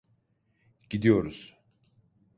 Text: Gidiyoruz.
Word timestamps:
Gidiyoruz. 0.89 1.55